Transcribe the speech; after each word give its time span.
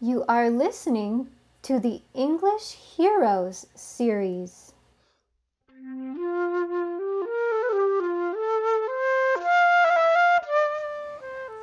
You 0.00 0.24
are 0.28 0.48
listening 0.48 1.26
to 1.62 1.80
the 1.80 2.02
English 2.14 2.76
Heroes 2.96 3.66
series. 3.74 4.72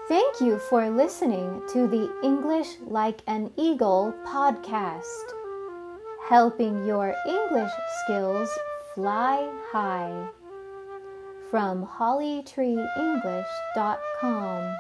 Thank 0.10 0.42
you 0.42 0.60
for 0.70 0.90
listening 0.90 1.62
to 1.72 1.88
the 1.88 2.12
English 2.22 2.76
Like 2.86 3.22
an 3.26 3.52
Eagle 3.56 4.14
podcast, 4.28 5.32
helping 6.28 6.86
your 6.86 7.16
English 7.26 7.72
skills 8.04 8.50
fly 8.94 9.50
high. 9.72 10.28
From 11.50 11.88
hollytreeenglish.com. 11.88 14.76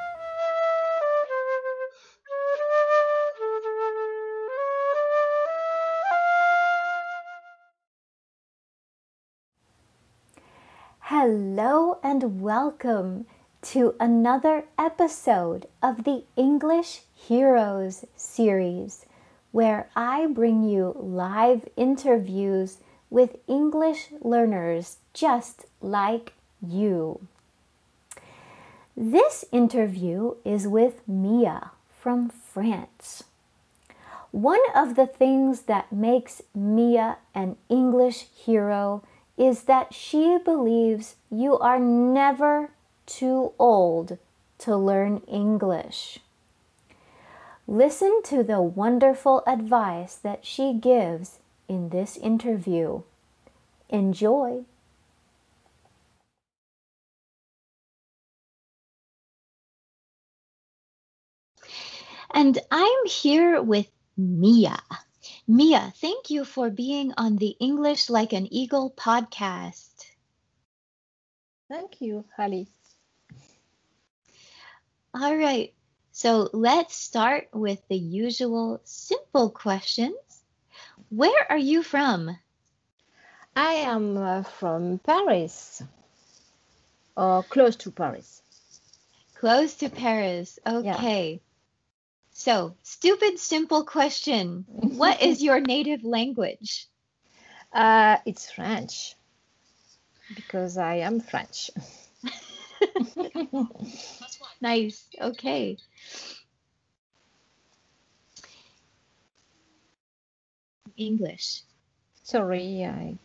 Hello 11.18 11.97
and 12.04 12.42
welcome 12.42 13.25
to 13.61 13.96
another 14.01 14.65
episode 14.78 15.65
of 15.82 16.04
the 16.04 16.25
English 16.36 17.04
Heroes 17.15 18.04
series, 18.18 19.06
where 19.54 19.87
I 19.96 20.25
bring 20.25 20.65
you 20.65 20.93
live 21.00 21.70
interviews 21.78 22.79
with 23.09 23.37
English 23.47 24.09
learners 24.20 24.97
just 25.14 25.68
like 25.79 26.33
you. 26.61 27.25
This 28.97 29.45
interview 29.54 30.36
is 30.43 30.68
with 30.68 31.07
Mia 31.07 31.71
from 31.97 32.28
France. 32.28 33.23
One 34.31 34.64
of 34.75 34.97
the 34.97 35.08
things 35.08 35.62
that 35.62 35.94
makes 35.94 36.42
Mia 36.53 37.20
an 37.34 37.56
English 37.70 38.28
hero 38.36 39.02
is 39.38 39.64
that 39.64 39.94
she 39.94 40.38
believes 40.44 41.16
you 41.30 41.58
are 41.59 41.80
never 41.80 42.72
too 43.05 43.53
old 43.59 44.17
to 44.58 44.75
learn 44.75 45.17
English. 45.28 46.19
Listen 47.67 48.22
to 48.23 48.44
the 48.44 48.61
wonderful 48.61 49.44
advice 49.47 50.16
that 50.16 50.45
she 50.45 50.73
gives 50.73 51.39
in 51.67 51.89
this 51.89 52.16
interview. 52.17 53.02
Enjoy. 53.89 54.63
And 62.31 62.59
I'm 62.72 63.06
here 63.06 63.61
with 63.61 63.88
Mia. 64.17 64.80
Mia, 65.48 65.92
thank 65.98 66.30
you 66.30 66.44
for 66.46 66.70
being 66.70 67.14
on 67.18 67.38
the 67.38 67.56
English 67.60 68.10
Like 68.10 68.34
an 68.34 68.48
Eagle 68.52 68.92
podcast. 68.92 70.06
Thank 71.70 72.02
you, 72.02 72.26
Holly. 72.36 72.68
All 75.14 75.36
right. 75.36 75.74
So 76.12 76.50
let's 76.54 76.96
start 76.96 77.50
with 77.54 77.86
the 77.88 77.98
usual 77.98 78.82
simple 78.84 79.50
questions. 79.50 80.16
Where 81.10 81.52
are 81.52 81.58
you 81.58 81.84
from? 81.84 82.38
I 83.56 83.74
am 83.74 84.18
uh, 84.18 84.44
from 84.44 85.00
Paris, 85.00 85.84
or 87.18 87.44
close 87.44 87.76
to 87.78 87.92
Paris. 87.92 88.42
Close 89.36 89.76
to 89.76 89.90
Paris. 89.90 90.59
Okay. 90.66 91.42
Yeah. 91.42 91.45
So, 92.38 92.75
stupid 92.83 93.39
simple 93.39 93.86
question. 93.86 94.66
what 94.67 95.22
is 95.22 95.41
your 95.41 95.61
native 95.73 96.03
language? 96.03 96.86
Uh, 97.72 98.18
it's 98.25 98.51
French 98.51 99.16
because 100.35 100.78
I 100.78 100.95
am 100.95 101.22
French. 101.22 101.72
nice. 104.62 105.07
Okay. 105.19 105.78
English. 110.97 111.62
Sorry, 112.24 112.84
I 112.84 113.16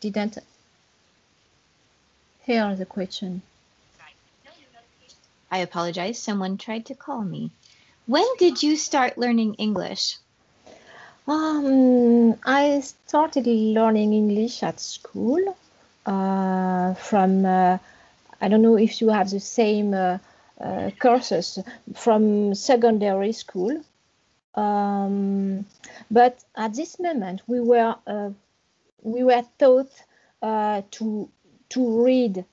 didn't 0.00 0.36
hear 2.42 2.76
the 2.76 2.84
question. 2.84 3.40
I 5.50 5.58
apologize. 5.60 6.18
Someone 6.18 6.58
tried 6.58 6.84
to 6.86 6.94
call 6.94 7.22
me. 7.22 7.50
When 8.06 8.24
did 8.38 8.62
you 8.62 8.76
start 8.76 9.18
learning 9.18 9.54
English? 9.54 10.18
Um, 11.26 12.38
I 12.44 12.78
started 12.78 13.48
learning 13.48 14.12
English 14.12 14.62
at 14.62 14.78
school 14.78 15.56
uh, 16.06 16.94
from, 16.94 17.44
uh, 17.44 17.78
I 18.40 18.48
don't 18.48 18.62
know 18.62 18.78
if 18.78 19.00
you 19.00 19.08
have 19.08 19.30
the 19.30 19.40
same 19.40 19.92
uh, 19.92 20.18
uh 20.60 20.90
courses 21.00 21.58
from 21.94 22.54
secondary 22.54 23.32
school. 23.32 23.82
Um, 24.54 25.66
but 26.08 26.44
at 26.54 26.74
this 26.74 27.00
moment, 27.00 27.42
we 27.48 27.58
were 27.60 27.96
uh, 28.06 28.30
we 29.02 29.24
were 29.24 29.44
taught 29.58 29.90
uh, 30.42 30.82
to 30.92 31.28
to 31.70 32.04
read 32.04 32.44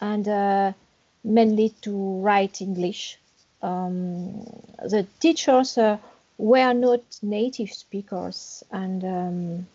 and 0.00 0.74
mainly 1.22 1.68
to 1.82 1.92
write 2.22 2.60
English 2.60 3.18
um, 3.62 4.42
the 4.82 5.06
teachers 5.20 5.78
uh, 5.78 5.98
were 6.38 6.72
not 6.74 7.02
native 7.22 7.70
speakers, 7.72 8.62
and 8.70 9.04
um, 9.04 9.66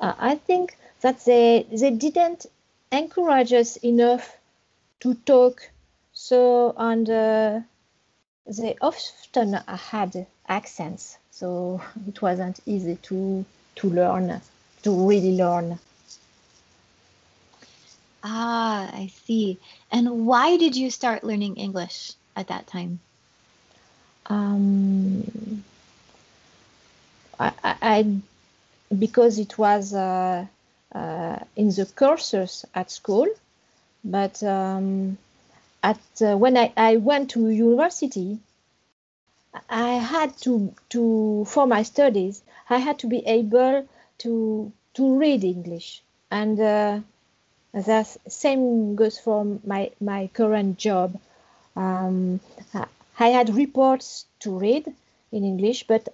I 0.00 0.36
think 0.36 0.76
that 1.00 1.24
they 1.24 1.66
they 1.70 1.90
didn't 1.90 2.46
encourage 2.92 3.52
us 3.52 3.76
enough 3.76 4.36
to 5.00 5.14
talk. 5.14 5.70
So 6.12 6.74
and 6.76 7.08
uh, 7.10 7.60
they 8.46 8.76
often 8.80 9.54
had 9.54 10.26
accents, 10.48 11.18
so 11.30 11.80
it 12.08 12.20
wasn't 12.22 12.60
easy 12.66 12.96
to 13.02 13.44
to 13.76 13.90
learn, 13.90 14.40
to 14.82 15.08
really 15.08 15.36
learn. 15.36 15.78
Ah, 18.22 18.90
I 18.92 19.06
see. 19.06 19.58
And 19.90 20.26
why 20.26 20.56
did 20.56 20.76
you 20.76 20.90
start 20.90 21.22
learning 21.24 21.56
English 21.56 22.12
at 22.34 22.48
that 22.48 22.66
time? 22.66 23.00
Um, 24.28 25.64
I, 27.38 27.52
I, 27.64 28.16
because 28.98 29.38
it 29.38 29.58
was 29.58 29.94
uh, 29.94 30.46
uh, 30.94 31.38
in 31.56 31.68
the 31.68 31.86
courses 31.94 32.64
at 32.74 32.90
school, 32.90 33.26
but 34.04 34.42
um, 34.42 35.18
at 35.82 36.00
uh, 36.20 36.36
when 36.36 36.56
I, 36.56 36.72
I 36.76 36.96
went 36.96 37.30
to 37.30 37.48
university, 37.48 38.38
I 39.68 39.94
had 39.94 40.36
to 40.38 40.74
to 40.90 41.44
for 41.46 41.66
my 41.66 41.82
studies 41.82 42.42
I 42.68 42.78
had 42.78 42.98
to 43.00 43.06
be 43.06 43.18
able 43.26 43.88
to 44.18 44.72
to 44.94 45.18
read 45.18 45.44
English, 45.44 46.02
and 46.30 46.58
uh, 46.60 47.00
the 47.72 48.04
same 48.28 48.96
goes 48.96 49.18
for 49.18 49.58
my 49.64 49.90
my 50.00 50.28
current 50.32 50.78
job. 50.78 51.18
Um, 51.76 52.40
I 53.18 53.28
had 53.28 53.54
reports 53.54 54.26
to 54.40 54.58
read 54.58 54.94
in 55.32 55.44
English, 55.44 55.86
but 55.86 56.08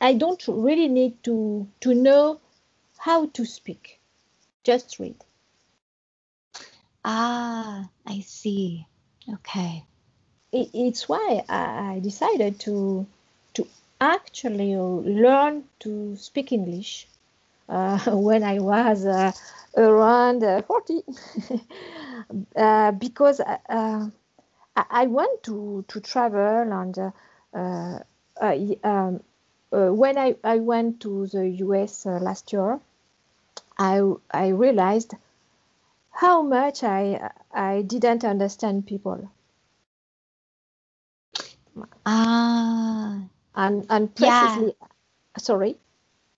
I 0.00 0.14
don't 0.14 0.42
really 0.48 0.88
need 0.88 1.22
to 1.24 1.66
to 1.80 1.94
know 1.94 2.40
how 2.98 3.26
to 3.26 3.44
speak. 3.44 4.00
Just 4.62 4.98
read. 4.98 5.16
Ah, 7.04 7.88
I 8.06 8.20
see. 8.20 8.86
Okay. 9.32 9.84
It, 10.52 10.70
it's 10.72 11.08
why 11.08 11.44
I 11.48 12.00
decided 12.02 12.58
to 12.60 13.06
to 13.54 13.66
actually 14.00 14.76
learn 14.76 15.64
to 15.80 16.16
speak 16.16 16.52
English 16.52 17.06
uh, 17.68 17.98
when 18.10 18.42
I 18.42 18.58
was 18.58 19.06
uh, 19.06 19.32
around 19.76 20.42
uh, 20.42 20.62
40 20.62 21.02
uh, 22.56 22.92
because 22.92 23.40
uh, 23.40 24.08
I, 24.76 24.84
I 24.90 25.06
want 25.06 25.42
to 25.44 25.84
to 25.88 26.00
travel 26.00 26.72
and 26.72 26.98
uh, 26.98 27.10
uh, 27.54 27.98
uh 28.40 28.56
um, 28.82 29.22
uh, 29.72 29.92
when 29.92 30.18
I, 30.18 30.36
I 30.44 30.58
went 30.58 31.00
to 31.00 31.26
the 31.26 31.48
US 31.48 32.06
last 32.06 32.52
year, 32.52 32.80
I 33.78 34.02
I 34.30 34.48
realized 34.48 35.14
how 36.10 36.42
much 36.42 36.84
I 36.84 37.30
I 37.52 37.82
didn't 37.82 38.24
understand 38.24 38.86
people. 38.86 39.30
Ah, 42.06 43.20
and 43.56 43.86
and 43.90 44.14
precisely, 44.14 44.76
yeah. 44.80 44.88
sorry, 45.38 45.76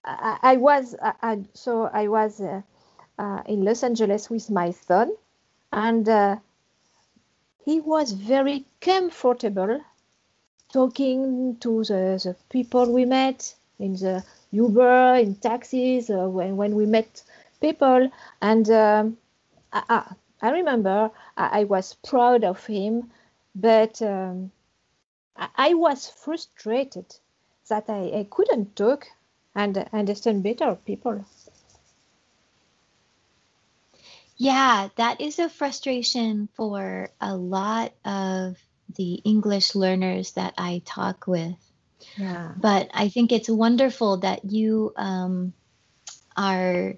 I, 0.05 0.39
I 0.43 0.57
was 0.57 0.95
I, 1.03 1.45
so 1.53 1.85
I 1.93 2.09
was 2.09 2.41
uh, 2.41 2.63
uh, 3.19 3.43
in 3.47 3.65
Los 3.65 3.83
Angeles 3.83 4.31
with 4.31 4.51
my 4.51 4.71
son, 4.71 5.13
and 5.73 6.09
uh, 6.09 6.37
he 7.67 7.81
was 7.81 8.13
very 8.13 8.65
comfortable 8.81 9.81
talking 10.73 11.57
to 11.59 11.83
the, 11.83 12.21
the 12.23 12.37
people 12.49 12.93
we 12.93 13.05
met 13.05 13.55
in 13.81 13.95
the 13.95 14.25
Uber, 14.53 15.17
in 15.17 15.35
taxis, 15.35 16.09
uh, 16.09 16.29
when, 16.29 16.57
when 16.57 16.77
we 16.77 16.87
met 16.87 17.25
people. 17.61 18.09
And 18.41 18.71
um, 18.71 19.19
I, 19.73 20.15
I, 20.41 20.51
remember 20.51 21.11
I, 21.37 21.61
I, 21.61 21.65
was 21.65 21.95
proud 22.07 22.45
of 22.45 22.65
him, 22.65 23.11
but 23.57 24.01
um, 24.01 24.53
I, 25.37 25.49
I, 25.57 25.75
was 25.75 26.09
frustrated 26.09 27.17
that 27.69 27.91
I 27.91 28.29
couldn't 28.31 28.77
talk 28.77 29.09
and 29.57 29.77
understand 29.93 30.45
better 30.45 30.77
people. 30.87 31.25
Yeah, 34.37 34.89
that 34.97 35.21
is 35.21 35.39
a 35.39 35.49
frustration 35.49 36.49
for 36.55 37.11
a 37.21 37.35
lot 37.37 37.93
of 38.05 38.57
the 38.95 39.15
English 39.25 39.75
learners 39.75 40.33
that 40.33 40.55
I 40.59 40.83
talk 40.85 41.27
with. 41.27 41.57
Yeah. 42.17 42.53
But 42.57 42.91
I 42.93 43.09
think 43.09 43.33
it's 43.33 43.49
wonderful 43.49 44.19
that 44.19 44.45
you 44.45 44.93
um, 44.97 45.53
are 46.37 46.95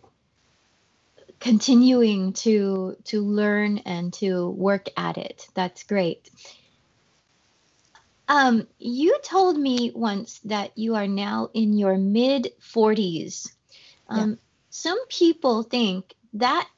continuing 1.41 2.33
to 2.33 2.97
to 3.05 3.21
learn 3.23 3.79
and 3.79 4.13
to 4.15 4.51
work 4.51 4.89
at 4.97 5.19
it. 5.19 5.47
That's 5.55 5.85
great. 5.85 6.31
Um, 8.29 8.67
you 8.79 9.19
told 9.23 9.59
me 9.59 9.91
once 9.95 10.41
that 10.45 10.77
you 10.77 10.97
are 10.97 11.07
now 11.09 11.51
in 11.55 11.79
your 11.79 11.97
mid 11.97 12.49
40s. 12.61 13.51
Um, 14.09 14.31
yeah. 14.31 14.37
Some 14.71 15.07
people 15.09 15.63
think 15.63 16.15
that 16.35 16.69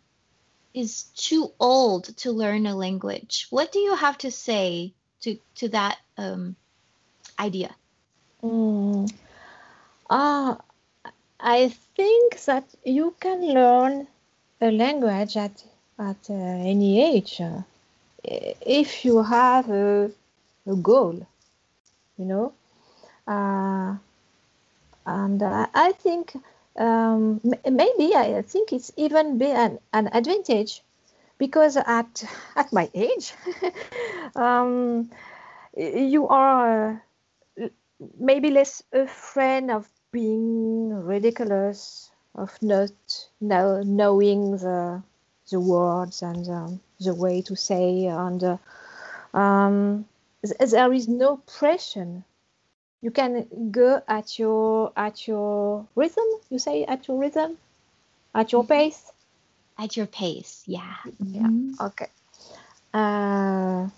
is 0.75 1.05
too 1.15 1.53
old 1.59 2.17
to 2.19 2.31
learn 2.33 2.67
a 2.67 2.77
language. 2.77 3.47
What 3.51 3.73
do 3.73 3.79
you 3.79 3.95
have 3.97 4.19
to 4.19 4.31
say 4.31 4.95
to 5.23 5.39
to 5.57 5.69
that 5.69 5.99
um, 6.17 6.57
idea? 7.39 7.75
Mm. 8.43 9.13
Uh, 10.09 10.57
I 11.39 11.69
think 11.97 12.41
that 12.45 12.65
you 12.85 13.15
can 13.21 13.41
learn 13.43 14.07
a 14.61 14.71
language 14.71 15.37
at 15.37 15.65
at 15.99 16.31
uh, 16.31 16.35
any 16.35 17.03
age 17.03 17.41
uh, 17.41 17.63
if 18.25 19.05
you 19.05 19.23
have 19.23 19.71
a, 19.71 20.11
a 20.67 20.77
goal, 20.77 21.27
you 22.17 22.25
know. 22.25 22.53
Uh, 23.27 23.97
and 25.07 25.43
I 25.43 25.93
think 25.93 26.35
um, 26.77 27.41
maybe 27.69 28.15
I 28.15 28.43
think 28.43 28.73
it's 28.73 28.93
even 28.97 29.39
be 29.39 29.47
an, 29.47 29.79
an 29.93 30.09
advantage 30.13 30.83
because 31.39 31.77
at 31.77 32.25
at 32.57 32.73
my 32.73 32.91
age 32.95 33.35
um, 34.37 35.11
you 35.77 36.29
are 36.29 37.03
maybe 38.19 38.51
less 38.51 38.83
afraid 38.93 39.71
of 39.71 39.89
being 40.13 40.91
ridiculous 41.05 42.11
of 42.35 42.57
not 42.63 42.91
know, 43.41 43.83
knowing 43.83 44.53
the 44.57 45.03
the 45.51 45.61
words 45.61 46.23
and 46.23 46.49
um, 46.49 46.81
the 47.01 47.15
way 47.15 47.43
to 47.43 47.57
say 47.57 48.07
and 48.07 48.45
uh, 48.45 48.57
um, 49.35 50.07
there 50.43 50.93
is 50.93 51.09
no 51.09 51.37
pressure 51.59 52.23
you 53.03 53.11
can 53.11 53.47
go 53.71 54.03
at 54.07 54.39
your 54.39 54.93
at 54.97 55.27
your 55.27 55.87
rhythm 55.95 56.25
you 56.51 56.59
say 56.59 56.85
at 56.85 57.09
your 57.09 57.19
rhythm 57.19 57.57
at 58.35 58.53
your 58.53 58.63
mm-hmm. 58.63 58.73
pace 58.73 59.13
at 59.79 59.97
your 59.97 60.07
pace 60.07 60.63
yeah 60.67 60.97
yeah 61.19 61.43
mm-hmm. 61.43 61.85
okay 61.85 62.09
uh, 62.93 63.89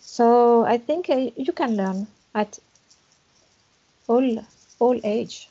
so 0.00 0.64
i 0.64 0.78
think 0.78 1.10
uh, 1.10 1.30
you 1.36 1.52
can 1.52 1.76
learn 1.76 2.06
at 2.34 2.58
all 4.06 4.44
all 4.78 5.00
age 5.04 5.48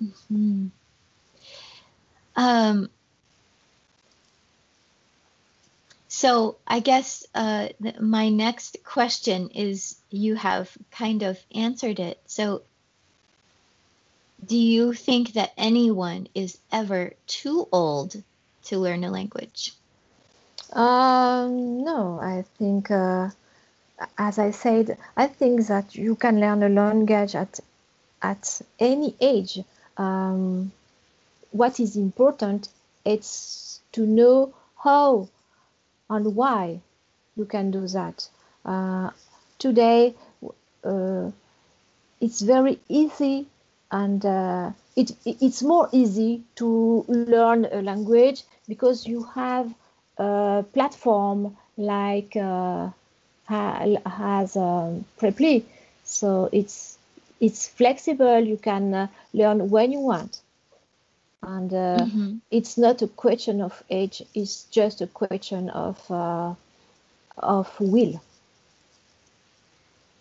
mm-hmm. 0.00 0.66
um 2.36 2.90
So 6.16 6.56
I 6.66 6.80
guess 6.80 7.26
uh, 7.34 7.68
th- 7.82 8.00
my 8.00 8.30
next 8.30 8.78
question 8.84 9.50
is 9.50 9.96
you 10.08 10.34
have 10.34 10.74
kind 10.90 11.22
of 11.22 11.38
answered 11.54 12.00
it. 12.00 12.18
So 12.24 12.62
do 14.42 14.56
you 14.56 14.94
think 14.94 15.34
that 15.34 15.52
anyone 15.58 16.28
is 16.34 16.56
ever 16.72 17.12
too 17.26 17.68
old 17.70 18.16
to 18.64 18.78
learn 18.78 19.04
a 19.04 19.10
language? 19.10 19.74
Um, 20.72 21.84
no, 21.84 22.18
I 22.18 22.46
think, 22.56 22.90
uh, 22.90 23.28
as 24.16 24.38
I 24.38 24.52
said, 24.52 24.96
I 25.18 25.26
think 25.26 25.66
that 25.66 25.94
you 25.94 26.16
can 26.16 26.40
learn 26.40 26.62
a 26.62 26.70
language 26.70 27.34
at 27.34 27.60
at 28.22 28.62
any 28.78 29.14
age. 29.20 29.58
Um, 29.98 30.72
what 31.50 31.78
is 31.78 31.94
important 31.94 32.70
it's 33.04 33.80
to 33.92 34.06
know 34.06 34.54
how 34.82 35.28
and 36.10 36.34
why 36.36 36.80
you 37.36 37.44
can 37.44 37.70
do 37.70 37.86
that. 37.88 38.28
Uh, 38.64 39.10
today, 39.58 40.14
uh, 40.84 41.30
it's 42.20 42.40
very 42.40 42.78
easy 42.88 43.46
and 43.90 44.24
uh, 44.24 44.70
it, 44.96 45.12
it's 45.24 45.62
more 45.62 45.88
easy 45.92 46.42
to 46.56 47.04
learn 47.08 47.66
a 47.72 47.82
language 47.82 48.42
because 48.68 49.06
you 49.06 49.22
have 49.34 49.74
a 50.18 50.64
platform 50.72 51.56
like 51.76 52.36
uh, 52.36 52.88
has 53.48 54.56
um, 54.56 55.04
Preply. 55.18 55.64
So 56.04 56.48
it's 56.52 56.98
it's 57.40 57.68
flexible. 57.68 58.40
You 58.40 58.56
can 58.56 58.94
uh, 58.94 59.06
learn 59.32 59.70
when 59.70 59.92
you 59.92 60.00
want 60.00 60.40
and 61.42 61.72
uh, 61.72 61.98
mm-hmm. 62.00 62.36
it's 62.50 62.76
not 62.78 63.02
a 63.02 63.08
question 63.08 63.60
of 63.60 63.82
age 63.90 64.22
it's 64.34 64.64
just 64.64 65.00
a 65.00 65.06
question 65.06 65.70
of 65.70 65.98
uh, 66.10 66.54
of 67.38 67.72
will. 67.80 68.20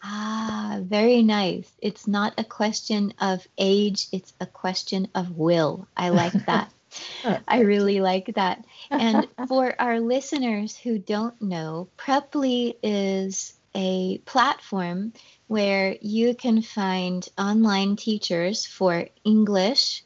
Ah 0.04 0.80
very 0.82 1.24
nice. 1.24 1.72
It's 1.82 2.08
not 2.08 2.34
a 2.38 2.44
question 2.44 3.14
of 3.20 3.48
age 3.58 4.08
it's 4.12 4.34
a 4.40 4.46
question 4.46 5.08
of 5.16 5.38
will. 5.38 5.88
I 5.96 6.10
like 6.10 6.34
that. 6.46 6.72
I 7.48 7.62
really 7.62 8.00
like 8.00 8.36
that. 8.36 8.64
And 8.90 9.28
for 9.48 9.76
our 9.80 10.00
listeners 10.00 10.78
who 10.78 10.98
don't 10.98 11.42
know 11.42 11.90
preply 11.98 12.76
is 12.82 13.54
a 13.76 14.20
platform 14.20 15.12
where 15.48 15.98
you 16.02 16.34
can 16.34 16.62
find 16.62 17.28
online 17.38 17.98
teachers 17.98 18.66
for 18.66 19.08
english 19.26 20.04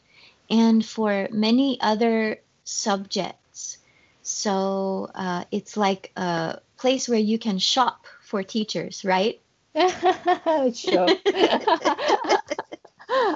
and 0.50 0.86
for 0.86 1.28
many 1.32 1.80
other 1.82 2.40
subjects. 2.64 3.78
So 4.22 5.10
uh, 5.16 5.46
it's 5.52 5.76
like 5.78 6.12
a 6.16 6.60
place 6.78 7.10
where 7.10 7.20
you 7.20 7.40
can 7.40 7.58
shop 7.60 8.06
for 8.22 8.44
teachers, 8.44 9.04
right? 9.04 9.42
sure. 9.76 11.08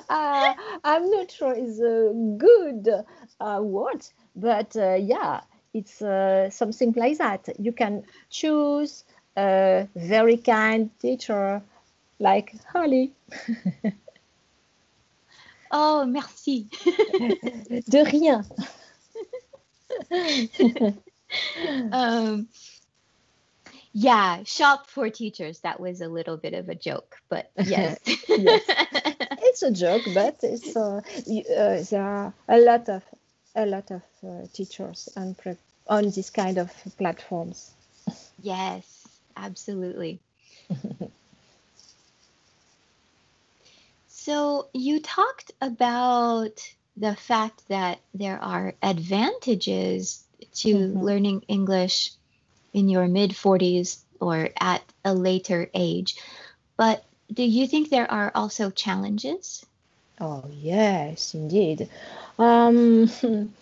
uh, 0.10 0.54
I'm 0.84 1.10
not 1.12 1.32
sure 1.32 1.54
it's 1.56 1.80
a 1.80 2.14
good 2.38 2.88
uh, 3.40 3.60
word, 3.62 4.06
but 4.36 4.76
uh, 4.76 4.96
yeah, 4.96 5.42
it's 5.74 6.02
uh, 6.02 6.50
something 6.50 6.94
like 6.96 7.18
that. 7.18 7.50
You 7.60 7.72
can 7.72 8.04
choose 8.30 9.04
a 9.38 9.88
very 9.96 10.38
kind 10.38 10.90
teacher 11.00 11.62
like 12.20 12.56
Holly. 12.72 13.12
Oh, 15.76 16.06
merci. 16.06 16.70
De 17.90 18.04
rien. 18.04 18.46
um, 21.92 22.48
yeah, 23.92 24.44
shop 24.44 24.88
for 24.88 25.10
teachers. 25.10 25.62
That 25.62 25.80
was 25.80 26.02
a 26.02 26.08
little 26.08 26.38
bit 26.38 26.54
of 26.54 26.70
a 26.70 26.76
joke, 26.76 27.18
but 27.28 27.50
yes. 27.58 27.98
yes. 28.28 28.62
It's 29.46 29.64
a 29.64 29.72
joke, 29.72 30.04
but 30.14 30.38
it's 30.44 30.76
uh, 30.78 31.02
uh, 31.02 31.84
there 31.90 32.04
are 32.04 32.34
a 32.48 32.58
lot 32.60 32.90
of 32.90 33.04
a 33.56 33.66
lot 33.66 33.90
of 33.90 34.04
uh, 34.24 34.46
teachers 34.54 35.10
on 35.16 35.36
on 35.88 36.04
this 36.12 36.30
kind 36.30 36.60
of 36.60 36.72
platforms. 37.00 37.72
Yes, 38.42 39.08
absolutely. 39.36 40.20
So 44.24 44.70
you 44.74 45.02
talked 45.02 45.52
about 45.60 46.56
the 46.96 47.14
fact 47.14 47.68
that 47.68 48.00
there 48.14 48.42
are 48.42 48.74
advantages 48.82 50.24
to 50.64 50.70
mm-hmm. 50.70 50.98
learning 50.98 51.44
English 51.50 52.12
in 52.72 52.88
your 52.88 53.10
mid 53.10 53.32
40s 53.32 54.00
or 54.22 54.48
at 54.62 54.82
a 55.04 55.14
later 55.14 55.70
age. 55.74 56.16
But 56.78 57.04
do 57.34 57.44
you 57.44 57.68
think 57.68 57.90
there 57.90 58.10
are 58.10 58.32
also 58.34 58.70
challenges? 58.72 59.66
Oh, 60.22 60.46
yes, 60.50 61.34
indeed. 61.34 61.90
Um, 62.40 63.12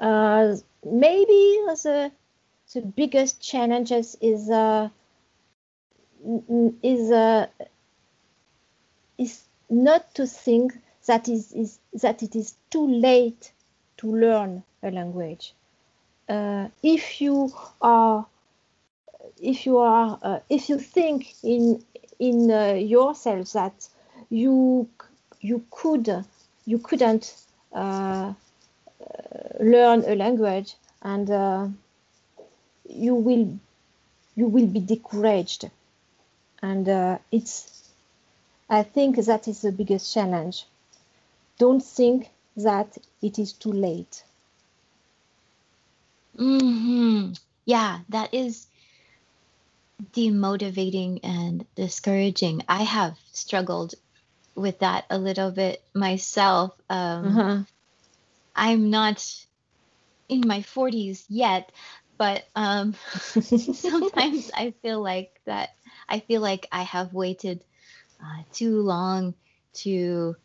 uh, 0.00 0.54
maybe 0.84 1.40
the, 1.80 2.12
the 2.74 2.82
biggest 2.82 3.40
challenges 3.40 4.18
is 4.20 4.50
uh, 4.50 4.90
is 6.82 7.10
uh, 7.10 7.46
is 9.16 9.44
not 9.70 10.14
to 10.14 10.26
think 10.26 10.76
that 11.06 11.28
is, 11.28 11.52
is 11.52 11.78
that 11.94 12.22
it 12.22 12.36
is 12.36 12.54
too 12.70 12.86
late 12.86 13.52
to 13.98 14.14
learn 14.14 14.62
a 14.82 14.90
language. 14.90 15.54
Uh, 16.28 16.68
if 16.82 17.20
you 17.20 17.52
are 17.80 18.26
if 19.40 19.66
you 19.66 19.78
are 19.78 20.18
uh, 20.22 20.38
if 20.48 20.68
you 20.68 20.78
think 20.78 21.34
in 21.42 21.82
in 22.18 22.50
uh, 22.50 22.72
yourself 22.74 23.52
that 23.52 23.88
you 24.28 24.88
you 25.40 25.64
could 25.70 26.24
you 26.66 26.78
couldn't 26.78 27.34
uh, 27.72 28.32
learn 29.58 30.04
a 30.06 30.14
language 30.14 30.74
and 31.02 31.30
uh, 31.30 31.66
you 32.88 33.14
will 33.14 33.58
you 34.36 34.46
will 34.46 34.66
be 34.66 34.80
discouraged 34.80 35.70
and 36.62 36.88
uh, 36.88 37.18
it's 37.32 37.89
i 38.70 38.82
think 38.82 39.16
that 39.16 39.48
is 39.48 39.62
the 39.62 39.72
biggest 39.72 40.14
challenge. 40.14 40.66
Don't 41.58 41.82
think 41.82 42.30
that 42.56 42.96
it 43.20 43.38
is 43.38 43.52
too 43.52 43.72
late. 43.72 44.24
Hmm 46.36 47.32
yeah 47.66 48.00
that 48.08 48.32
is 48.32 48.66
demotivating 50.12 51.20
and 51.22 51.66
discouraging. 51.74 52.62
I 52.68 52.82
have 52.84 53.18
struggled 53.32 53.94
with 54.54 54.78
that 54.80 55.04
a 55.10 55.18
little 55.18 55.50
bit 55.50 55.82
myself. 55.94 56.72
Um, 56.88 57.26
uh-huh. 57.26 57.58
i'm 58.56 58.90
not 58.90 59.24
in 60.28 60.42
my 60.46 60.62
40s 60.62 61.24
yet 61.28 61.70
but 62.18 62.44
um, 62.54 62.94
sometimes 63.72 64.50
I 64.54 64.74
feel 64.82 65.00
like 65.02 65.40
that 65.46 65.70
I 66.08 66.20
feel 66.20 66.42
like 66.42 66.68
I 66.70 66.82
have 66.82 67.14
waited 67.14 67.64
uh, 68.22 68.42
too 68.52 68.80
long 68.82 69.34
to 69.72 70.36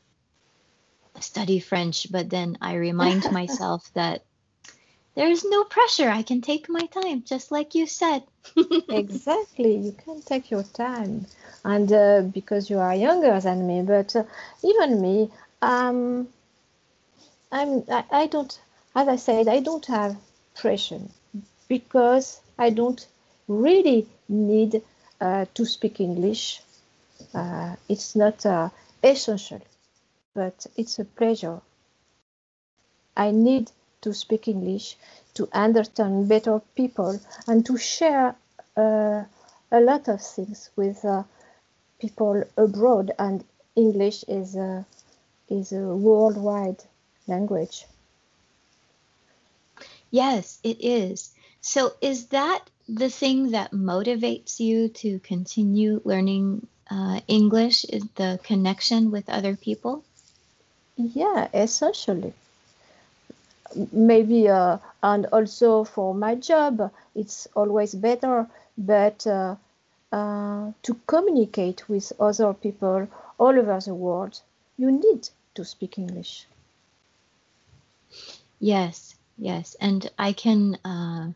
study 1.20 1.60
French, 1.60 2.12
but 2.12 2.30
then 2.30 2.58
I 2.62 2.76
remind 2.76 3.32
myself 3.32 3.90
that 3.94 4.24
there's 5.16 5.46
no 5.46 5.64
pressure. 5.64 6.10
I 6.10 6.24
can 6.24 6.42
take 6.42 6.68
my 6.70 6.86
time, 6.88 7.24
just 7.24 7.52
like 7.52 7.76
you 7.76 7.88
said. 7.88 8.24
exactly, 8.90 9.78
you 9.78 9.94
can 9.94 10.22
take 10.22 10.52
your 10.52 10.64
time, 10.64 11.26
and 11.64 11.92
uh, 11.92 12.22
because 12.22 12.70
you 12.70 12.80
are 12.80 12.96
younger 12.96 13.40
than 13.40 13.66
me, 13.66 13.82
but 13.82 14.16
uh, 14.16 14.24
even 14.64 15.02
me, 15.02 15.32
um, 15.62 16.28
I'm 17.52 17.84
I, 17.90 18.04
I 18.12 18.28
don't, 18.28 18.60
as 18.96 19.08
I 19.08 19.16
said, 19.16 19.48
I 19.48 19.62
don't 19.62 19.86
have 19.86 20.18
pressure 20.56 21.02
because 21.68 22.42
I 22.58 22.70
don't 22.70 23.06
really 23.48 24.08
need 24.28 24.82
uh, 25.22 25.46
to 25.54 25.66
speak 25.66 26.00
English. 26.00 26.62
Uh, 27.34 27.76
it's 27.90 28.16
not 28.16 28.46
uh, 28.46 28.70
essential, 29.04 29.62
but 30.34 30.66
it's 30.76 31.00
a 31.00 31.06
pleasure. 31.06 31.62
I 33.16 33.32
need 33.32 33.72
to 34.02 34.14
speak 34.14 34.48
English 34.48 34.98
to 35.36 35.48
understand 35.54 36.28
better 36.30 36.62
people 36.76 37.20
and 37.48 37.66
to 37.66 37.78
share 37.78 38.36
uh, 38.78 39.24
a 39.72 39.80
lot 39.80 40.08
of 40.08 40.22
things 40.22 40.70
with 40.76 41.04
uh, 41.06 41.24
people 42.00 42.44
abroad. 42.58 43.12
And 43.18 43.44
English 43.76 44.24
is 44.28 44.56
a, 44.56 44.86
is 45.50 45.72
a 45.72 45.96
worldwide 45.96 46.84
language. 47.28 47.86
Yes, 50.12 50.60
it 50.64 50.80
is. 50.82 51.32
So, 51.62 51.94
is 52.00 52.28
that 52.28 52.70
the 52.88 53.10
thing 53.10 53.52
that 53.52 53.72
motivates 53.72 54.60
you 54.60 54.90
to 54.90 55.20
continue 55.20 56.00
learning 56.06 56.68
uh, 56.90 57.20
English? 57.28 57.86
Is 57.86 58.04
the 58.16 58.40
connection 58.44 59.12
with 59.12 59.30
other 59.30 59.56
people? 59.56 60.04
Yeah, 60.98 61.48
essentially. 61.54 62.34
Maybe, 63.92 64.48
uh, 64.48 64.78
and 65.04 65.26
also 65.28 65.84
for 65.84 66.14
my 66.14 66.36
job, 66.36 66.92
it's 67.14 67.48
always 67.56 67.94
better, 67.94 68.48
but 68.78 69.26
uh, 69.28 69.56
uh, 70.12 70.72
to 70.84 70.94
communicate 71.08 71.90
with 71.90 72.14
other 72.20 72.54
people 72.54 73.08
all 73.38 73.60
over 73.60 73.80
the 73.80 73.94
world, 73.94 74.40
you 74.78 74.92
need 74.92 75.30
to 75.56 75.66
speak 75.66 75.98
English. 75.98 76.48
Yes, 78.60 79.16
yes, 79.38 79.76
and 79.82 80.10
I 80.18 80.32
can 80.32 80.76
uh, 80.86 81.32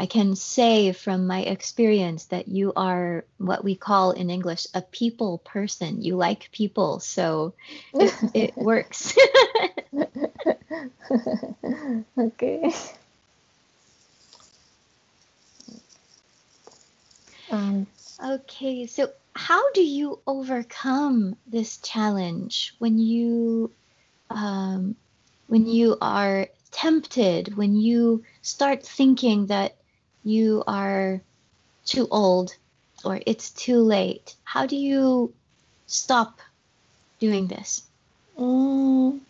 I 0.00 0.06
can 0.06 0.34
say 0.34 0.92
from 0.92 1.26
my 1.26 1.42
experience 1.42 2.24
that 2.28 2.48
you 2.48 2.72
are 2.74 3.26
what 3.36 3.62
we 3.62 3.74
call 3.74 4.12
in 4.12 4.30
English 4.30 4.66
a 4.72 4.80
people 4.80 5.42
person. 5.44 6.00
You 6.00 6.16
like 6.16 6.50
people, 6.52 7.00
so 7.00 7.52
it, 7.92 8.14
it 8.32 8.56
works. 8.70 9.14
okay. 12.18 12.72
Um, 17.50 17.86
okay, 18.24 18.86
so 18.86 19.10
how 19.36 19.70
do 19.72 19.82
you 19.82 20.20
overcome 20.26 21.36
this 21.46 21.76
challenge 21.76 22.74
when 22.78 22.98
you 22.98 23.70
um, 24.30 24.96
when 25.48 25.66
you 25.66 25.98
are 26.00 26.48
tempted, 26.70 27.58
when 27.58 27.76
you 27.76 28.24
start 28.40 28.82
thinking 28.82 29.48
that 29.48 29.76
you 30.24 30.62
are 30.66 31.20
too 31.84 32.06
old 32.10 32.54
or 33.04 33.20
it's 33.26 33.50
too 33.50 33.78
late? 33.78 34.34
How 34.44 34.66
do 34.66 34.76
you 34.76 35.32
stop 35.86 36.40
doing 37.18 37.46
this? 37.46 37.82
Mm, 38.38 39.20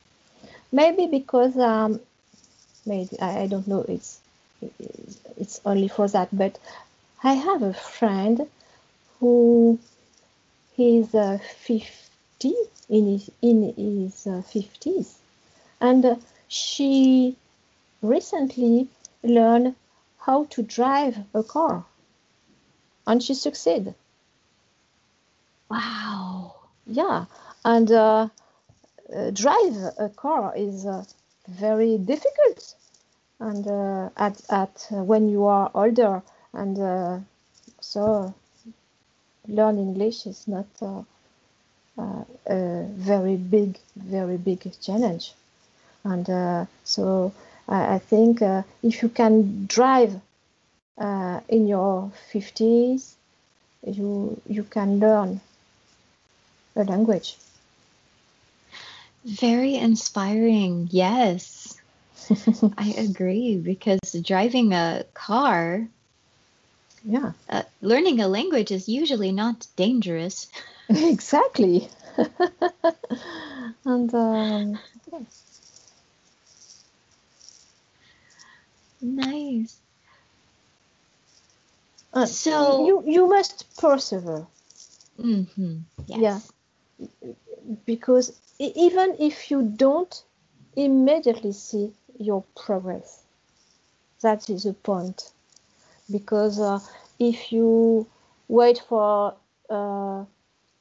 maybe 0.72 1.06
because 1.06 1.56
um, 1.56 2.00
maybe 2.86 3.18
I, 3.20 3.42
I 3.42 3.46
don't 3.46 3.66
know. 3.66 3.84
It's 3.88 4.20
it's 5.36 5.60
only 5.64 5.88
for 5.88 6.08
that, 6.08 6.28
but 6.36 6.58
I 7.22 7.34
have 7.34 7.62
a 7.62 7.72
friend 7.72 8.46
who 9.18 9.78
is 10.76 11.14
uh, 11.14 11.38
50 11.58 12.54
in 12.88 13.06
his 13.06 13.30
in 13.42 13.74
his 13.76 14.26
uh, 14.26 14.42
50s, 14.42 15.14
and 15.80 16.04
uh, 16.04 16.16
she 16.48 17.36
recently 18.02 18.88
learned 19.22 19.74
how 20.20 20.44
to 20.50 20.62
drive 20.62 21.18
a 21.34 21.42
car. 21.42 21.84
And 23.06 23.22
she 23.22 23.34
succeeded 23.34 23.94
wow. 25.70 26.54
Yeah. 26.86 27.26
And 27.64 27.90
uh, 27.90 28.28
uh, 29.14 29.30
drive 29.30 29.76
a 29.98 30.10
car 30.14 30.52
is 30.56 30.84
uh, 30.84 31.04
very 31.48 31.96
difficult. 31.98 32.74
And 33.38 33.66
uh, 33.66 34.10
at, 34.16 34.40
at 34.50 34.86
uh, 34.90 35.02
when 35.02 35.28
you 35.28 35.46
are 35.46 35.70
older 35.74 36.22
and 36.52 36.78
uh, 36.78 37.18
so 37.80 38.34
learn 39.48 39.78
english 39.78 40.26
is 40.26 40.46
not 40.46 40.66
a 40.82 41.04
very 42.94 43.36
big 43.36 43.78
very 43.96 44.36
big 44.36 44.70
challenge. 44.80 45.32
And 46.04 46.68
so 46.84 47.32
I, 47.70 47.94
I 47.94 47.98
think 47.98 48.42
uh, 48.42 48.64
if 48.82 49.02
you 49.02 49.08
can 49.08 49.66
drive 49.66 50.20
uh, 50.98 51.40
in 51.48 51.68
your 51.68 52.12
50s, 52.32 53.16
you 53.86 54.40
you 54.48 54.64
can 54.64 55.00
learn 55.00 55.40
a 56.76 56.82
language. 56.84 57.36
Very 59.24 59.76
inspiring. 59.76 60.88
Yes. 60.90 61.80
I 62.78 62.90
agree 62.98 63.56
because 63.56 64.00
driving 64.22 64.72
a 64.74 65.04
car, 65.14 65.88
yeah, 67.04 67.32
uh, 67.48 67.62
learning 67.80 68.20
a 68.20 68.28
language 68.28 68.70
is 68.70 68.88
usually 68.88 69.32
not 69.32 69.66
dangerous. 69.76 70.48
exactly. 70.88 71.88
and 73.84 74.14
um, 74.14 74.78
Nice. 79.02 79.78
Uh, 82.12 82.26
so 82.26 82.86
you 82.86 83.02
you 83.06 83.28
must 83.28 83.64
persevere. 83.78 84.46
Mm-hmm. 85.18 85.78
Yes. 86.06 86.20
Yeah. 86.20 87.32
Because 87.86 88.40
even 88.58 89.16
if 89.18 89.50
you 89.50 89.62
don't 89.62 90.22
immediately 90.76 91.52
see 91.52 91.92
your 92.18 92.44
progress, 92.56 93.22
that 94.22 94.50
is 94.50 94.64
the 94.64 94.72
point. 94.72 95.30
Because 96.10 96.58
uh, 96.58 96.80
if 97.18 97.52
you 97.52 98.06
wait 98.48 98.82
for 98.88 99.34
uh, 99.68 100.24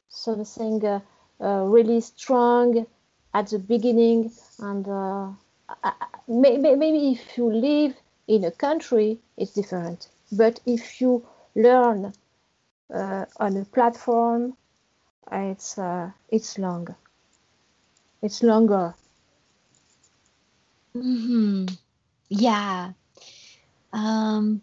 something 0.09 0.83
uh, 0.83 0.99
uh 1.39 1.63
really 1.65 2.01
strong 2.01 2.85
at 3.33 3.47
the 3.47 3.59
beginning 3.59 4.31
and 4.59 4.87
uh, 4.87 5.29
maybe, 6.27 6.75
maybe 6.75 7.11
if 7.11 7.37
you 7.37 7.51
live 7.53 7.95
in 8.29 8.45
a 8.45 8.51
country, 8.51 9.19
it's 9.37 9.53
different. 9.53 10.09
But 10.31 10.61
if 10.65 11.01
you 11.01 11.27
learn 11.55 12.13
uh, 12.93 13.25
on 13.39 13.57
a 13.57 13.65
platform 13.65 14.57
it's 15.31 15.77
uh, 15.77 16.11
it's 16.29 16.57
long. 16.57 16.95
It's 18.21 18.43
longer. 18.43 18.95
Hmm. 20.93 21.65
Yeah. 22.29 22.93
Um. 23.93 24.61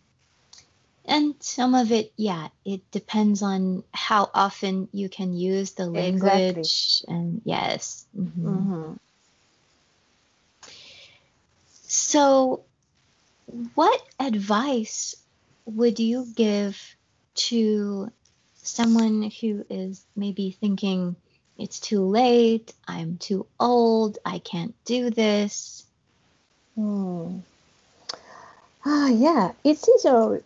And 1.07 1.35
some 1.41 1.75
of 1.75 1.93
it, 1.93 2.13
yeah, 2.17 2.49
it 2.65 2.91
depends 2.91 3.43
on 3.43 3.85
how 3.93 4.31
often 4.35 4.89
you 4.93 5.09
can 5.09 5.35
use 5.35 5.73
the 5.73 5.87
language. 5.87 6.57
Exactly. 6.57 6.63
And 7.09 7.43
yes. 7.45 8.07
mhm. 8.17 8.33
hmm 8.45 8.93
So, 11.89 12.65
what 13.75 14.03
advice 14.21 15.15
would 15.65 15.99
you 15.99 16.27
give 16.35 16.97
to 17.35 18.11
someone 18.57 19.31
who 19.41 19.65
is 19.71 20.05
maybe 20.15 20.51
thinking 20.51 21.17
it's 21.59 21.81
too 21.81 22.05
late, 22.05 22.75
I'm 22.87 23.17
too 23.17 23.47
old, 23.59 24.19
I 24.25 24.39
can't 24.39 24.75
do 24.85 25.11
this? 25.11 25.85
Hmm. 26.75 27.39
Ah, 28.85 29.09
yeah, 29.09 29.53
it's 29.65 29.89
easier. 29.89 30.43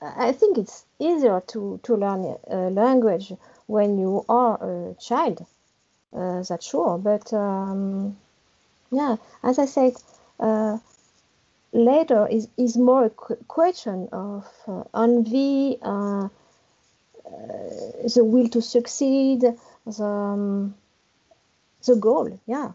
I 0.00 0.32
think 0.32 0.58
it's 0.58 0.84
easier 0.98 1.42
to, 1.48 1.80
to 1.82 1.96
learn 1.96 2.36
a 2.48 2.70
language 2.70 3.32
when 3.66 3.98
you 3.98 4.24
are 4.28 4.90
a 4.90 4.94
child. 4.94 5.44
Uh, 6.16 6.42
that's 6.42 6.66
sure. 6.66 6.98
But 6.98 7.32
um, 7.32 8.16
yeah, 8.90 9.16
as 9.42 9.58
I 9.58 9.66
said, 9.66 9.94
uh, 10.40 10.78
later 11.72 12.26
is, 12.28 12.48
is 12.56 12.76
more 12.76 13.06
a 13.06 13.10
qu- 13.10 13.36
question 13.48 14.08
of 14.12 14.46
uh, 14.66 14.84
envy, 14.94 15.78
uh, 15.82 16.24
uh, 16.24 16.28
the 18.14 18.22
will 18.24 18.48
to 18.48 18.62
succeed, 18.62 19.44
the, 19.86 20.02
um, 20.04 20.74
the 21.86 21.96
goal. 21.96 22.40
Yeah, 22.46 22.72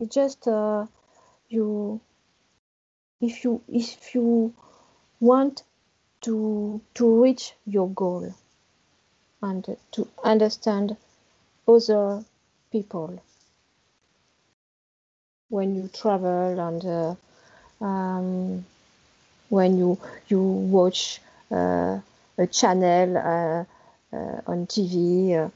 it's 0.00 0.14
just 0.14 0.46
uh, 0.48 0.86
you 1.48 2.00
if 3.20 3.44
you 3.44 3.62
if 3.68 4.14
you 4.14 4.54
want 5.20 5.62
to 6.20 6.80
to 6.94 7.22
reach 7.22 7.54
your 7.66 7.88
goal 7.88 8.34
and 9.42 9.76
to 9.92 10.08
understand 10.22 10.96
other 11.68 12.24
people 12.70 13.22
when 15.48 15.74
you 15.74 15.88
travel 15.88 16.58
and 16.60 16.84
uh, 16.84 17.14
um, 17.80 18.64
when 19.48 19.76
you 19.78 19.98
you 20.28 20.40
watch 20.42 21.20
uh, 21.50 21.98
a 22.38 22.46
channel 22.46 23.16
uh, 23.16 23.64
uh, 24.16 24.40
on 24.46 24.66
TV 24.66 25.34
uh, 25.34 25.48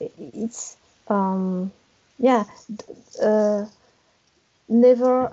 it's 0.00 0.76
um, 1.08 1.72
yeah 2.18 2.44
uh, 3.22 3.66
never 4.68 5.28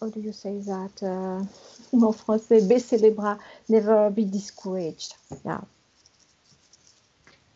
how 0.00 0.08
do 0.10 0.20
you 0.20 0.32
say 0.32 0.58
that 0.60 1.02
en 1.92 2.12
français 2.12 2.60
baisser 2.68 2.98
les 2.98 3.10
bras 3.10 3.38
never 3.68 4.10
be 4.10 4.24
discouraged 4.24 5.14
yeah 5.44 5.60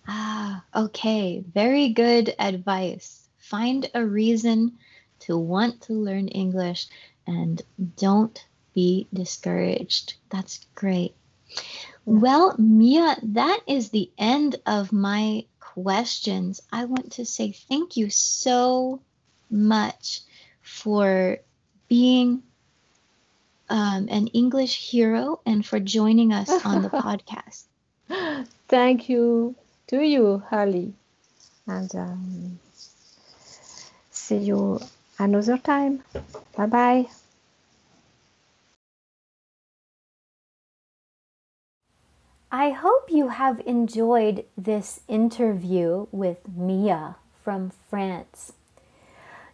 Ah, 0.07 0.65
okay. 0.75 1.41
Very 1.53 1.89
good 1.91 2.35
advice. 2.39 3.29
Find 3.39 3.91
a 3.95 4.05
reason 4.05 4.79
to 5.26 5.37
want 5.37 5.83
to 5.83 5.93
learn 5.93 6.28
English 6.28 6.87
and 7.26 7.61
don't 7.97 8.45
be 8.75 9.07
discouraged. 9.12 10.14
That's 10.31 10.66
great. 10.75 11.14
Well, 12.04 12.54
Mia, 12.59 13.16
that 13.23 13.61
is 13.66 13.90
the 13.90 14.11
end 14.19 14.57
of 14.66 14.93
my 14.93 15.47
questions. 15.61 16.61
I 16.73 16.84
want 16.84 17.13
to 17.13 17.25
say 17.25 17.52
thank 17.52 17.97
you 17.97 18.10
so 18.10 19.00
much 19.50 20.21
for 20.60 21.39
being 21.89 22.43
um, 23.69 24.08
an 24.10 24.26
English 24.28 24.91
hero 24.91 25.41
and 25.47 25.65
for 25.65 25.80
joining 25.80 26.32
us 26.32 26.50
on 26.65 26.82
the 26.82 26.89
podcast. 27.06 27.65
thank 28.69 29.08
you 29.08 29.54
to 29.87 30.00
you 30.00 30.43
Holly 30.50 30.93
and 31.67 31.95
um, 31.95 32.58
see 34.10 34.39
you 34.39 34.80
another 35.19 35.59
time 35.59 36.03
bye 36.57 36.67
bye 36.67 37.07
I 42.57 42.71
hope 42.71 43.11
you 43.11 43.31
have 43.31 43.61
enjoyed 43.67 44.45
this 44.57 45.00
interview 45.09 46.07
with 46.13 46.39
Mia 46.57 47.17
from 47.43 47.73
France. 47.91 48.53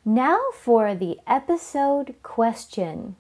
Now 0.05 0.39
for 0.53 0.95
the 0.95 1.19
episode 1.27 2.15
question. 2.23 3.17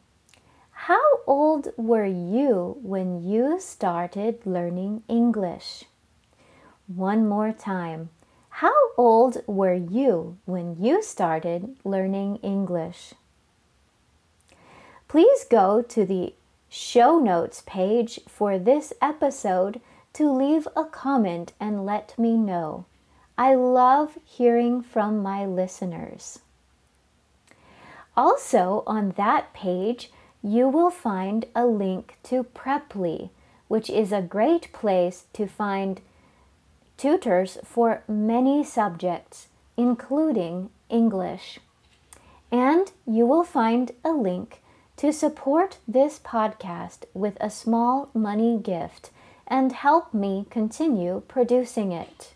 How 0.84 1.20
old 1.26 1.68
were 1.78 2.04
you 2.04 2.76
when 2.82 3.22
you 3.26 3.58
started 3.58 4.44
learning 4.44 5.02
English? 5.08 5.84
One 6.86 7.26
more 7.26 7.52
time. 7.52 8.10
How 8.60 8.92
old 8.98 9.38
were 9.46 9.72
you 9.72 10.36
when 10.44 10.76
you 10.78 11.02
started 11.02 11.76
learning 11.82 12.40
English? 12.42 13.14
Please 15.08 15.44
go 15.44 15.80
to 15.80 16.04
the 16.04 16.34
show 16.68 17.18
notes 17.18 17.62
page 17.64 18.20
for 18.28 18.58
this 18.58 18.92
episode 19.00 19.80
to 20.12 20.30
leave 20.30 20.68
a 20.76 20.84
comment 20.84 21.54
and 21.58 21.86
let 21.86 22.18
me 22.18 22.36
know. 22.36 22.84
I 23.38 23.54
love 23.54 24.18
hearing 24.26 24.82
from 24.82 25.22
my 25.22 25.46
listeners. 25.46 26.40
Also, 28.14 28.82
on 28.86 29.14
that 29.16 29.54
page, 29.54 30.12
you 30.42 30.68
will 30.68 30.90
find 30.90 31.46
a 31.54 31.64
link 31.64 32.18
to 32.24 32.44
Preply, 32.44 33.30
which 33.68 33.88
is 33.88 34.12
a 34.12 34.20
great 34.20 34.70
place 34.74 35.24
to 35.32 35.46
find 35.46 36.02
tutors 37.00 37.56
for 37.64 38.02
many 38.06 38.62
subjects, 38.62 39.48
including 39.74 40.68
English. 40.90 41.58
And 42.52 42.92
you 43.06 43.24
will 43.24 43.42
find 43.42 43.92
a 44.04 44.10
link 44.10 44.60
to 44.98 45.10
support 45.10 45.78
this 45.88 46.18
podcast 46.18 47.04
with 47.14 47.38
a 47.40 47.48
small 47.48 48.10
money 48.12 48.58
gift 48.58 49.10
and 49.46 49.72
help 49.72 50.12
me 50.12 50.44
continue 50.50 51.22
producing 51.26 51.90
it. 51.90 52.34